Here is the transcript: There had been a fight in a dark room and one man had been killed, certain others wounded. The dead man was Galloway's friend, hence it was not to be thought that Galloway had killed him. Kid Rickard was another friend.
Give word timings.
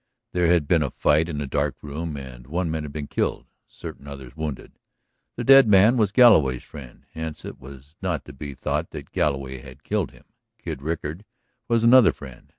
There 0.31 0.47
had 0.47 0.67
been 0.67 0.81
a 0.81 0.89
fight 0.89 1.29
in 1.29 1.39
a 1.41 1.45
dark 1.45 1.75
room 1.83 2.17
and 2.17 2.47
one 2.47 2.71
man 2.71 2.81
had 2.81 2.91
been 2.91 3.05
killed, 3.05 3.45
certain 3.67 4.07
others 4.07 4.35
wounded. 4.35 4.79
The 5.35 5.43
dead 5.43 5.67
man 5.67 5.95
was 5.95 6.11
Galloway's 6.11 6.63
friend, 6.63 7.05
hence 7.13 7.45
it 7.45 7.59
was 7.59 7.93
not 8.01 8.25
to 8.25 8.33
be 8.33 8.55
thought 8.55 8.89
that 8.89 9.11
Galloway 9.11 9.59
had 9.59 9.83
killed 9.83 10.09
him. 10.09 10.25
Kid 10.57 10.81
Rickard 10.81 11.23
was 11.67 11.83
another 11.83 12.13
friend. 12.13 12.49